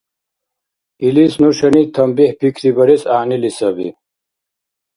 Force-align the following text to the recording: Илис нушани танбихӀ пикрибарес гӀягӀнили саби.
Илис 1.05 1.33
нушани 1.41 1.83
танбихӀ 1.93 2.35
пикрибарес 2.39 3.01
гӀягӀнили 3.09 3.51
саби. 3.57 3.87